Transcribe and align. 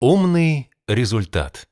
Умный 0.00 0.70
результат 0.88 1.68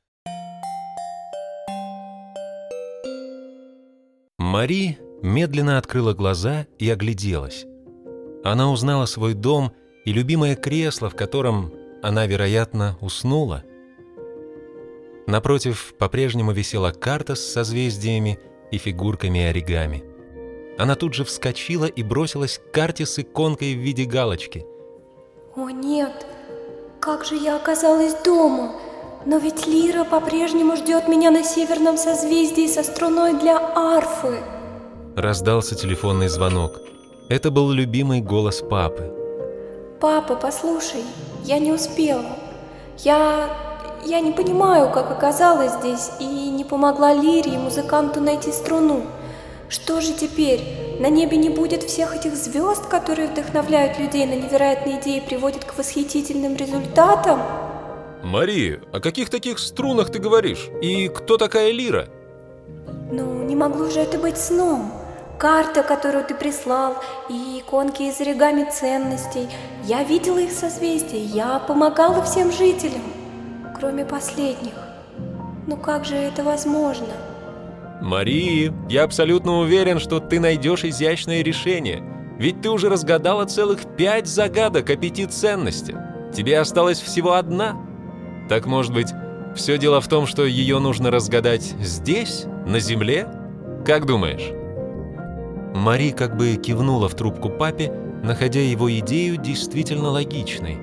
Мари 4.39 4.99
медленно 5.23 5.77
открыла 5.77 6.15
глаза 6.15 6.67
и 6.79 6.89
огляделась. 6.89 7.67
Она 8.45 8.71
узнала 8.71 9.07
свой 9.07 9.35
дом 9.35 9.73
и 10.05 10.13
любимое 10.13 10.55
кресло, 10.55 11.11
в 11.11 11.17
котором 11.17 11.75
она, 12.03 12.27
вероятно, 12.27 12.97
уснула. 13.01 13.65
Напротив 15.27 15.95
по-прежнему 15.99 16.53
висела 16.53 16.93
карта 16.93 17.35
с 17.35 17.41
созвездиями 17.41 18.39
и 18.71 18.79
фигурками 18.79 19.43
оригами. 19.43 20.05
Она 20.79 20.95
тут 20.95 21.15
же 21.15 21.25
вскочила 21.25 21.87
и 21.87 22.03
бросилась 22.03 22.59
к 22.59 22.73
карте 22.73 23.05
с 23.05 23.19
иконкой 23.19 23.75
в 23.75 23.79
виде 23.79 24.05
галочки. 24.05 24.65
О 25.55 25.69
нет, 25.71 26.25
как 27.03 27.25
же 27.25 27.35
я 27.35 27.57
оказалась 27.57 28.15
дома? 28.15 28.71
Но 29.27 29.39
ведь 29.39 29.67
Лира 29.67 30.05
по-прежнему 30.05 30.77
ждет 30.77 31.09
меня 31.09 31.33
на 31.33 31.43
северном 31.43 31.99
созвездии 31.99 32.69
со 32.69 32.85
струной 32.85 33.35
для 33.35 33.59
арфы. 33.59 34.39
Раздался 35.17 35.75
телефонный 35.75 36.29
звонок. 36.29 36.81
Это 37.29 37.51
был 37.51 37.73
любимый 37.73 38.21
голос 38.21 38.61
папы. 38.61 39.13
Папа, 40.01 40.37
послушай, 40.37 41.03
я 41.45 41.59
не 41.59 41.73
успела. 41.73 42.37
Я... 42.99 43.49
я 44.05 44.21
не 44.21 44.31
понимаю, 44.31 44.93
как 44.93 45.11
оказалась 45.11 45.73
здесь 45.73 46.11
и 46.21 46.51
не 46.51 46.65
помогла 46.65 47.13
Лире 47.13 47.55
и 47.55 47.59
музыканту 47.59 48.21
найти 48.21 48.53
струну. 48.53 49.03
Что 49.69 50.01
же 50.01 50.13
теперь? 50.13 50.82
На 51.01 51.09
небе 51.09 51.37
не 51.37 51.49
будет 51.49 51.83
всех 51.83 52.15
этих 52.15 52.35
звезд, 52.37 52.87
которые 52.89 53.29
вдохновляют 53.29 53.99
людей 53.99 54.27
на 54.27 54.35
невероятные 54.35 55.01
идеи 55.01 55.19
и 55.19 55.27
приводят 55.27 55.65
к 55.65 55.77
восхитительным 55.77 56.57
результатам? 56.57 57.41
Мари, 58.23 58.81
о 58.93 59.01
каких 59.01 59.31
таких 59.31 59.59
струнах 59.59 60.11
ты 60.11 60.19
говоришь? 60.19 60.69
И 60.81 61.09
кто 61.09 61.39
такая 61.39 61.73
Лира? 61.73 62.09
Ну, 63.11 63.43
не 63.43 63.57
могло 63.57 63.91
же 63.91 64.01
это 64.01 64.19
быть 64.19 64.39
сном. 64.39 64.93
Карта, 65.39 65.83
которую 65.83 66.25
ты 66.25 66.35
прислал, 66.35 66.97
и 67.29 67.59
иконки 67.59 68.03
из 68.03 68.21
оригами 68.21 68.71
ценностей. 68.71 69.49
Я 69.85 70.05
видела 70.05 70.39
их 70.39 70.53
созвездия, 70.53 71.19
я 71.19 71.59
помогала 71.59 72.23
всем 72.23 72.53
жителям, 72.53 73.03
кроме 73.77 74.05
последних. 74.05 74.75
Ну 75.67 75.77
как 75.77 76.05
же 76.05 76.15
это 76.15 76.45
возможно? 76.45 77.09
Мари, 78.03 78.73
я 78.89 79.05
абсолютно 79.05 79.61
уверен, 79.61 80.01
что 80.01 80.19
ты 80.19 80.41
найдешь 80.41 80.85
изящное 80.85 81.43
решение. 81.43 82.03
Ведь 82.37 82.61
ты 82.61 82.69
уже 82.69 82.89
разгадала 82.89 83.45
целых 83.45 83.97
пять 83.97 84.27
загадок 84.27 84.91
о 84.91 84.97
пяти 84.97 85.27
ценностях. 85.27 85.97
Тебе 86.35 86.59
осталась 86.59 87.01
всего 87.01 87.35
одна. 87.35 87.77
Так 88.49 88.67
может 88.67 88.93
быть, 88.93 89.09
все 89.55 89.79
дело 89.79 90.01
в 90.01 90.09
том, 90.09 90.27
что 90.27 90.45
ее 90.45 90.81
нужно 90.81 91.13
разгадать 91.13 91.63
здесь, 91.81 92.47
на 92.67 92.81
Земле? 92.81 93.29
Как 93.87 94.05
думаешь? 94.07 94.51
Мари 95.75 96.11
как 96.11 96.37
бы 96.37 96.57
кивнула 96.57 97.09
в 97.09 97.15
трубку 97.15 97.51
папе, 97.51 97.93
находя 98.25 98.61
его 98.61 98.93
идею 98.99 99.37
действительно 99.37 100.09
логичной. 100.09 100.79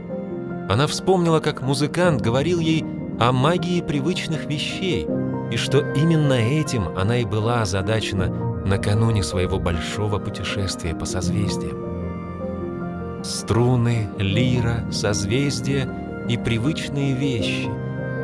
Она 0.70 0.88
вспомнила, 0.88 1.40
как 1.40 1.62
музыкант 1.62 2.22
говорил 2.22 2.60
ей 2.60 2.86
о 3.20 3.32
магии 3.32 3.82
привычных 3.82 4.46
вещей, 4.46 5.06
и 5.52 5.58
что 5.58 5.80
именно 5.94 6.34
этим 6.34 6.98
она 6.98 7.18
и 7.18 7.26
была 7.26 7.64
озадачена 7.64 8.28
накануне 8.66 9.24
своего 9.24 9.60
большого 9.60 10.20
путешествия 10.20 10.94
по 10.94 11.06
созвездиям. 11.06 13.24
Струны, 13.24 14.10
лира, 14.18 14.86
созвездия 14.92 15.90
и 16.28 16.38
привычные 16.38 17.14
вещи– 17.14 17.70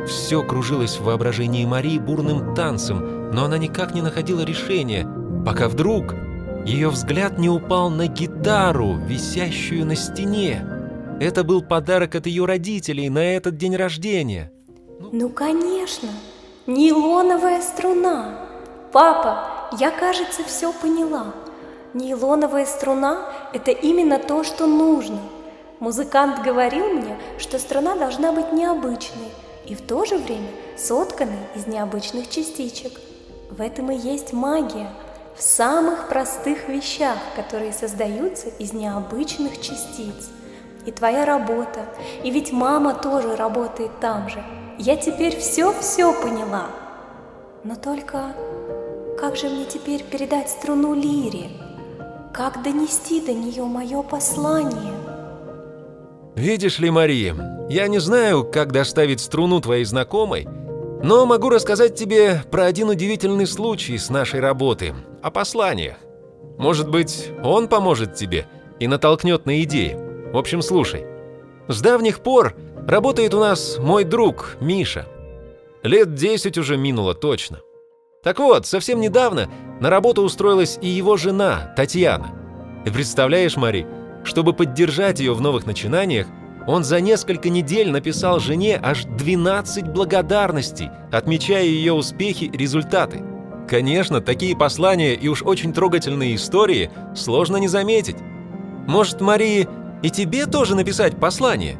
все 0.05 0.43
кружилось 0.43 0.97
в 0.97 1.03
воображении 1.03 1.65
Марии 1.65 1.97
бурным 1.97 2.53
танцем, 2.53 3.31
но 3.31 3.45
она 3.45 3.57
никак 3.57 3.95
не 3.95 4.01
находила 4.01 4.41
решения, 4.41 5.07
пока 5.43 5.67
вдруг 5.67 6.13
ее 6.65 6.89
взгляд 6.89 7.39
не 7.39 7.49
упал 7.49 7.89
на 7.89 8.07
гитару, 8.07 8.97
висящую 8.97 9.85
на 9.85 9.95
стене. 9.95 10.65
Это 11.19 11.43
был 11.43 11.63
подарок 11.63 12.15
от 12.15 12.27
ее 12.27 12.45
родителей 12.45 13.09
на 13.09 13.19
этот 13.19 13.57
день 13.57 13.75
рождения. 13.75 14.51
Ну, 15.11 15.29
конечно, 15.29 16.09
нейлоновая 16.67 17.61
струна. 17.61 18.39
Папа, 18.91 19.69
я, 19.79 19.91
кажется, 19.91 20.43
все 20.43 20.73
поняла. 20.73 21.33
Нейлоновая 21.93 22.65
струна– 22.65 23.25
это 23.53 23.71
именно 23.71 24.19
то, 24.19 24.43
что 24.43 24.67
нужно. 24.67 25.19
Музыкант 25.79 26.41
говорил 26.41 26.89
мне, 26.89 27.17
что 27.37 27.59
струна 27.59 27.95
должна 27.95 28.31
быть 28.31 28.51
необычной 28.51 29.31
и 29.65 29.75
в 29.75 29.81
то 29.81 30.05
же 30.05 30.17
время 30.17 30.49
сотканной 30.77 31.47
из 31.55 31.67
необычных 31.67 32.29
частичек. 32.29 32.99
В 33.49 33.61
этом 33.61 33.91
и 33.91 33.97
есть 33.97 34.33
магия– 34.33 34.89
в 35.35 35.41
самых 35.41 36.07
простых 36.07 36.69
вещах, 36.69 37.17
которые 37.35 37.73
создаются 37.73 38.47
из 38.57 38.71
необычных 38.71 39.59
частиц. 39.59 40.29
И 40.85 40.91
твоя 40.91 41.25
работа, 41.25 41.81
и 42.23 42.31
ведь 42.31 42.53
мама 42.53 42.93
тоже 42.93 43.35
работает 43.35 43.91
там 43.99 44.29
же. 44.29 44.43
Я 44.77 44.97
теперь 44.97 45.37
все-все 45.37 46.13
поняла. 46.21 46.67
Но 47.63 47.75
только 47.75 48.35
как 49.17 49.37
же 49.37 49.47
мне 49.47 49.65
теперь 49.65 50.03
передать 50.03 50.49
струну 50.49 50.93
лире? 50.93 51.49
Как 52.33 52.61
донести 52.61 53.21
до 53.21 53.33
нее 53.33 53.63
мое 53.63 54.03
послание? 54.03 54.93
Видишь 56.35 56.79
ли, 56.79 56.91
Мария, 56.91 57.67
я 57.69 57.87
не 57.87 57.99
знаю, 57.99 58.43
как 58.43 58.73
доставить 58.73 59.21
струну 59.21 59.61
твоей 59.61 59.85
знакомой, 59.85 60.45
но 61.01 61.25
могу 61.25 61.49
рассказать 61.49 61.95
тебе 61.95 62.41
про 62.51 62.65
один 62.65 62.89
удивительный 62.89 63.47
случай 63.47 63.97
с 63.97 64.09
нашей 64.09 64.41
работы, 64.41 64.93
о 65.21 65.31
посланиях. 65.31 65.95
Может 66.57 66.89
быть, 66.89 67.29
он 67.41 67.69
поможет 67.69 68.15
тебе 68.15 68.47
и 68.79 68.87
натолкнет 68.87 69.45
на 69.45 69.63
идеи. 69.63 69.97
В 70.33 70.37
общем, 70.37 70.61
слушай. 70.61 71.05
С 71.69 71.81
давних 71.81 72.19
пор 72.19 72.55
работает 72.87 73.33
у 73.33 73.39
нас 73.39 73.77
мой 73.79 74.03
друг 74.03 74.57
Миша. 74.59 75.07
Лет 75.83 76.15
10 76.15 76.57
уже 76.57 76.77
минуло 76.77 77.13
точно. 77.13 77.59
Так 78.23 78.39
вот, 78.39 78.65
совсем 78.65 78.99
недавно 78.99 79.49
на 79.79 79.89
работу 79.89 80.23
устроилась 80.23 80.79
и 80.81 80.87
его 80.87 81.15
жена, 81.17 81.73
Татьяна. 81.75 82.33
И 82.85 82.89
представляешь, 82.89 83.55
Мари, 83.55 83.85
чтобы 84.23 84.53
поддержать 84.53 85.19
ее 85.19 85.33
в 85.33 85.41
новых 85.41 85.65
начинаниях, 85.65 86.27
он 86.67 86.83
за 86.83 86.99
несколько 86.99 87.49
недель 87.49 87.91
написал 87.91 88.39
жене 88.39 88.79
аж 88.81 89.03
12 89.03 89.89
благодарностей, 89.89 90.89
отмечая 91.11 91.65
ее 91.65 91.93
успехи 91.93 92.45
и 92.45 92.57
результаты. 92.57 93.23
Конечно, 93.69 94.21
такие 94.21 94.57
послания 94.57 95.13
и 95.13 95.27
уж 95.27 95.43
очень 95.43 95.73
трогательные 95.73 96.35
истории 96.35 96.89
сложно 97.15 97.57
не 97.57 97.67
заметить. 97.67 98.17
Может, 98.87 99.21
Марии, 99.21 99.67
и 100.01 100.09
тебе 100.09 100.45
тоже 100.45 100.75
написать 100.75 101.19
послание? 101.19 101.77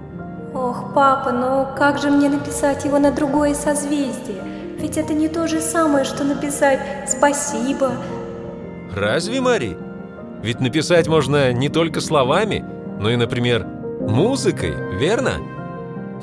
Ох, 0.56 0.94
папа, 0.94 1.34
ну 1.34 1.68
как 1.78 1.98
же 1.98 2.10
мне 2.10 2.30
написать 2.30 2.86
его 2.86 2.98
на 2.98 3.12
другое 3.12 3.54
созвездие? 3.54 4.42
Ведь 4.80 4.98
это 4.98 5.14
не 5.14 5.28
то 5.28 5.48
же 5.48 5.60
самое, 5.60 6.06
что 6.06 6.24
написать 6.24 6.80
«спасибо». 7.10 7.92
Разве, 8.96 9.42
Мари? 9.42 9.78
Ведь 10.42 10.62
написать 10.62 11.10
можно 11.10 11.52
не 11.52 11.68
только 11.68 12.00
словами, 12.00 12.64
но 13.02 13.10
и, 13.10 13.18
например, 13.18 13.66
музыкой, 13.66 14.74
верно? 14.98 15.34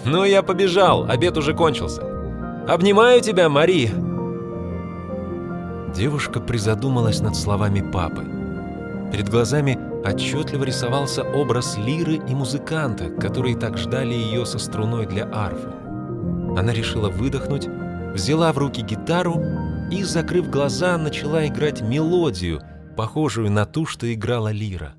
Ну, 0.07 0.25
я 0.25 0.43
побежал, 0.43 1.05
обед 1.11 1.37
уже 1.37 1.53
кончился. 1.53 2.03
Обнимаю 2.67 3.21
тебя, 3.21 3.51
Мари. 3.51 3.91
Девушка 5.95 6.41
призадумалась 6.41 7.21
над 7.21 7.37
словами 7.37 7.83
папы. 7.83 8.25
Перед 9.13 9.29
глазами 9.29 9.79
отчетливо 10.05 10.65
рисовался 10.65 11.23
образ 11.23 11.77
лиры 11.77 12.17
и 12.17 12.35
музыканта, 12.35 13.11
которые 13.11 13.57
так 13.57 13.79
ждали 13.79 14.15
ее 14.15 14.47
со 14.47 14.59
струной 14.59 15.07
для 15.07 15.29
арфы. 15.33 15.69
Она 16.59 16.73
решила 16.73 17.09
выдохнуть, 17.09 17.67
взяла 18.15 18.53
в 18.53 18.59
руки 18.59 18.83
гитару 18.83 19.43
и, 19.91 20.03
закрыв 20.03 20.51
глаза, 20.51 20.99
начала 20.99 21.47
играть 21.47 21.81
мелодию, 21.81 22.61
похожую 22.97 23.51
на 23.51 23.65
ту, 23.65 23.87
что 23.87 24.13
играла 24.13 24.53
лира. 24.53 24.95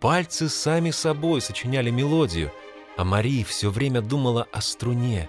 Пальцы 0.00 0.48
сами 0.48 0.90
собой 0.90 1.40
сочиняли 1.40 1.90
мелодию, 1.90 2.50
а 2.96 3.04
Мария 3.04 3.44
все 3.44 3.70
время 3.70 4.02
думала 4.02 4.46
о 4.52 4.60
струне. 4.60 5.28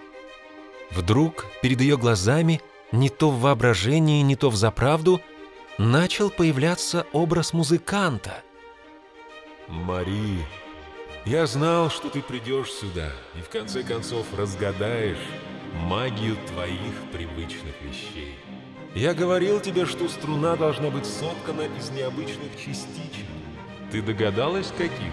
Вдруг 0.92 1.46
перед 1.62 1.81
ее 1.81 1.98
глазами– 1.98 2.62
не 2.92 3.10
то 3.10 3.30
в 3.30 3.42
воображении, 3.42 4.22
не 4.22 4.36
то 4.36 4.50
в 4.50 4.56
заправду, 4.56 5.22
начал 5.78 6.30
появляться 6.30 7.06
образ 7.12 7.54
музыканта. 7.54 8.44
«Мари, 9.68 10.46
я 11.26 11.48
знал, 11.48 11.90
что 11.90 12.10
ты 12.10 12.22
придешь 12.22 12.72
сюда 12.72 13.10
и 13.36 13.42
в 13.42 13.50
конце 13.50 13.82
концов 13.82 14.28
разгадаешь 14.38 15.18
магию 15.88 16.38
твоих 16.48 16.94
привычных 17.12 17.74
вещей. 17.82 18.38
Я 18.94 19.14
говорил 19.14 19.60
тебе, 19.60 19.86
что 19.86 20.08
струна 20.08 20.56
должна 20.56 20.90
быть 20.90 21.06
соткана 21.06 21.64
из 21.78 21.90
необычных 21.90 22.56
частичек. 22.58 23.26
Ты 23.92 24.02
догадалась, 24.02 24.72
каких? 24.78 25.12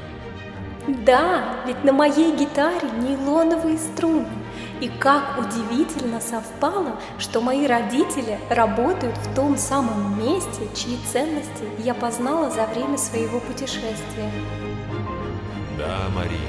Да, 0.87 1.57
ведь 1.67 1.83
на 1.83 1.93
моей 1.93 2.37
гитаре 2.37 2.91
нейлоновые 2.99 3.79
струны. 3.79 4.29
И 4.83 4.89
как 4.89 5.39
удивительно 5.39 6.21
совпало, 6.21 6.99
что 7.17 7.41
мои 7.41 7.69
родители 7.69 8.41
работают 8.51 9.17
в 9.17 9.33
том 9.33 9.57
самом 9.57 10.19
месте, 10.19 10.69
чьи 10.75 10.99
ценности 11.07 11.63
я 11.79 11.95
познала 11.95 12.51
за 12.51 12.67
время 12.67 12.99
своего 12.99 13.39
путешествия. 13.39 14.29
Да, 15.79 16.09
Мария, 16.17 16.41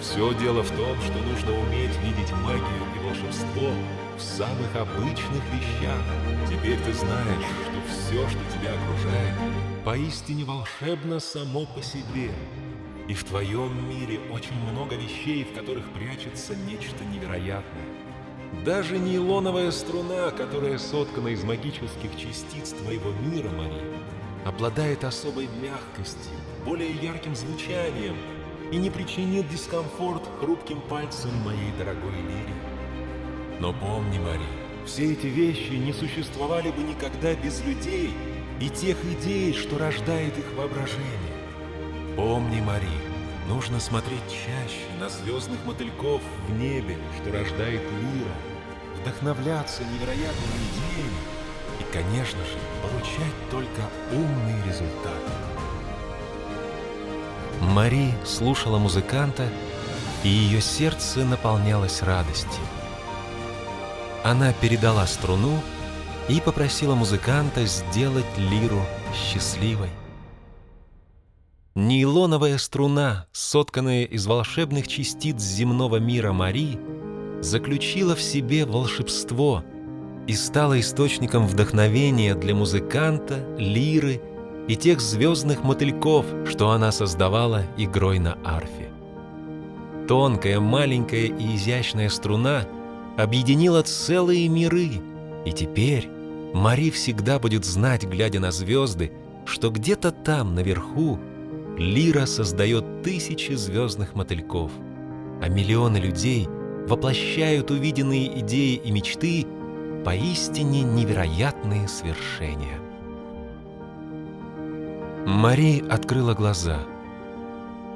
все 0.00 0.32
дело 0.34 0.62
в 0.62 0.70
том, 0.70 0.96
что 1.02 1.18
нужно 1.18 1.50
уметь 1.66 1.98
видеть 2.04 2.32
магию 2.44 2.62
и 2.94 3.04
волшебство 3.04 3.70
в 4.16 4.22
самых 4.22 4.76
обычных 4.76 5.42
вещах. 5.52 5.98
Теперь 6.48 6.78
ты 6.78 6.92
знаешь, 6.92 7.48
что 7.64 7.80
все, 7.90 8.28
что 8.28 8.38
тебя 8.56 8.70
окружает, 8.70 9.34
поистине 9.84 10.44
волшебно 10.44 11.18
само 11.18 11.66
по 11.66 11.82
себе. 11.82 12.30
И 13.08 13.14
в 13.14 13.24
твоем 13.24 13.88
мире 13.88 14.20
очень 14.30 14.54
много 14.70 14.94
вещей, 14.94 15.42
в 15.42 15.54
которых 15.54 15.84
прячется 15.92 16.54
нечто 16.54 17.04
невероятное. 17.06 17.86
Даже 18.66 18.98
нейлоновая 18.98 19.70
струна, 19.70 20.30
которая 20.30 20.76
соткана 20.78 21.28
из 21.28 21.42
магических 21.42 22.16
частиц 22.18 22.70
твоего 22.70 23.12
мира, 23.12 23.48
Мария, 23.50 23.96
обладает 24.44 25.04
особой 25.04 25.48
мягкостью, 25.62 26.32
более 26.66 26.90
ярким 26.90 27.34
звучанием 27.34 28.16
и 28.70 28.76
не 28.76 28.90
причинит 28.90 29.48
дискомфорт 29.48 30.22
хрупким 30.40 30.80
пальцам 30.82 31.34
моей 31.44 31.72
дорогой 31.78 32.12
лири. 32.12 32.54
Но 33.58 33.72
помни, 33.72 34.18
Мария, 34.18 34.46
все 34.84 35.12
эти 35.12 35.26
вещи 35.26 35.72
не 35.72 35.94
существовали 35.94 36.70
бы 36.70 36.82
никогда 36.82 37.34
без 37.34 37.64
людей 37.64 38.10
и 38.60 38.68
тех 38.68 38.96
идей, 39.04 39.54
что 39.54 39.78
рождает 39.78 40.36
их 40.36 40.46
воображение. 40.56 41.27
Помни, 42.18 42.60
Мари, 42.60 42.90
нужно 43.46 43.78
смотреть 43.78 44.28
чаще 44.28 44.90
на 44.98 45.08
звездных 45.08 45.64
мотыльков 45.64 46.20
в 46.48 46.52
небе, 46.52 46.98
что 47.14 47.30
рождает 47.30 47.80
мира, 47.92 48.34
вдохновляться 49.00 49.84
невероятными 49.84 50.58
идеями 50.72 51.16
и, 51.78 51.84
конечно 51.92 52.40
же, 52.40 52.58
получать 52.82 53.50
только 53.52 53.82
умный 54.10 54.56
результат. 54.66 55.22
Мари 57.60 58.12
слушала 58.24 58.78
музыканта, 58.78 59.48
и 60.24 60.28
ее 60.28 60.60
сердце 60.60 61.24
наполнялось 61.24 62.02
радостью. 62.02 62.64
Она 64.24 64.52
передала 64.54 65.06
струну 65.06 65.62
и 66.28 66.40
попросила 66.40 66.96
музыканта 66.96 67.64
сделать 67.66 68.26
лиру 68.36 68.82
счастливой. 69.14 69.90
Нейлоновая 71.78 72.58
струна, 72.58 73.26
сотканная 73.30 74.02
из 74.02 74.26
волшебных 74.26 74.88
частиц 74.88 75.40
земного 75.40 75.98
мира 76.00 76.32
Мари, 76.32 76.76
заключила 77.40 78.16
в 78.16 78.20
себе 78.20 78.66
волшебство 78.66 79.62
и 80.26 80.32
стала 80.32 80.80
источником 80.80 81.46
вдохновения 81.46 82.34
для 82.34 82.52
музыканта, 82.52 83.46
лиры 83.58 84.20
и 84.66 84.74
тех 84.74 85.00
звездных 85.00 85.62
мотыльков, 85.62 86.26
что 86.48 86.70
она 86.70 86.90
создавала 86.90 87.62
игрой 87.76 88.18
на 88.18 88.36
арфе. 88.44 88.90
Тонкая, 90.08 90.58
маленькая 90.58 91.26
и 91.26 91.54
изящная 91.54 92.08
струна 92.08 92.66
объединила 93.16 93.84
целые 93.84 94.48
миры, 94.48 95.00
и 95.46 95.52
теперь 95.52 96.08
Мари 96.52 96.90
всегда 96.90 97.38
будет 97.38 97.64
знать, 97.64 98.02
глядя 98.02 98.40
на 98.40 98.50
звезды, 98.50 99.12
что 99.44 99.70
где-то 99.70 100.10
там, 100.10 100.56
наверху, 100.56 101.20
Лира 101.78 102.26
создает 102.26 103.02
тысячи 103.02 103.52
звездных 103.52 104.16
мотыльков, 104.16 104.72
а 105.40 105.48
миллионы 105.48 105.98
людей 105.98 106.48
воплощают 106.88 107.70
увиденные 107.70 108.40
идеи 108.40 108.74
и 108.74 108.90
мечты 108.90 109.46
поистине 110.04 110.82
невероятные 110.82 111.86
свершения. 111.86 112.80
Мари 115.24 115.84
открыла 115.88 116.34
глаза. 116.34 116.80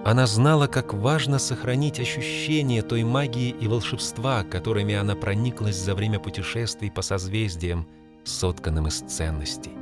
Она 0.05 0.27
знала, 0.27 0.69
как 0.69 0.95
важно 0.95 1.41
сохранить 1.41 1.99
ощущение 1.99 2.83
той 2.83 3.03
магии 3.03 3.51
и 3.51 3.67
волшебства, 3.67 4.45
которыми 4.45 4.95
она 4.95 5.17
прониклась 5.17 5.77
за 5.77 5.97
время 5.97 6.21
путешествий 6.21 6.91
по 6.91 7.03
созвездиям, 7.03 7.89
сотканным 8.23 8.87
из 8.87 9.01
ценностей. 9.01 9.82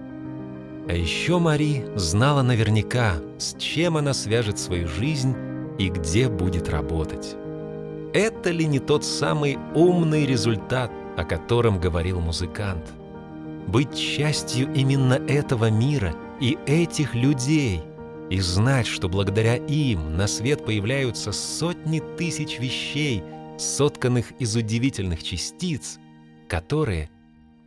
А 0.89 0.93
еще 0.93 1.39
Мари 1.39 1.85
знала 1.95 2.43
наверняка, 2.43 3.17
с 3.39 3.55
чем 3.59 3.97
она 3.97 4.15
свяжет 4.15 4.59
свою 4.59 4.89
жизнь 4.89 5.35
и 5.79 5.89
где 5.89 6.29
будет 6.29 6.69
работать. 6.69 7.37
Это 8.13 8.51
ли 8.51 8.67
не 8.67 8.81
тот 8.81 9.05
самый 9.05 9.59
умный 9.75 10.27
результат, 10.27 10.91
о 11.17 11.25
котором 11.25 11.81
говорил 11.81 12.21
музыкант? 12.21 12.85
Быть 13.67 13.97
частью 13.97 14.73
именно 14.75 15.15
этого 15.15 15.71
мира 15.71 16.15
и 16.41 16.59
этих 16.67 17.15
людей 17.15 17.83
и 18.31 18.41
знать, 18.41 18.87
что 18.87 19.09
благодаря 19.09 19.57
им 19.57 20.17
на 20.17 20.27
свет 20.27 20.65
появляются 20.65 21.33
сотни 21.33 22.01
тысяч 22.17 22.59
вещей, 22.59 23.23
сотканных 23.59 24.33
из 24.41 24.57
удивительных 24.57 25.23
частиц, 25.23 25.99
которые 26.49 27.11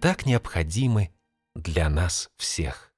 так 0.01 0.25
необходимы 0.25 1.11
для 1.55 1.89
нас 1.89 2.29
всех. 2.37 2.92